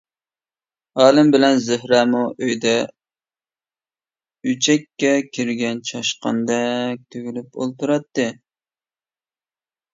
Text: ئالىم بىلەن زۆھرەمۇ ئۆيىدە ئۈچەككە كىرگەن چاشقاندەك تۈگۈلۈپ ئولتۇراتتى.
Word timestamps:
ئالىم 1.01 1.27
بىلەن 1.35 1.59
زۆھرەمۇ 1.65 2.21
ئۆيىدە 2.31 2.71
ئۈچەككە 4.53 5.13
كىرگەن 5.39 5.85
چاشقاندەك 5.93 7.07
تۈگۈلۈپ 7.15 7.63
ئولتۇراتتى. 7.63 8.29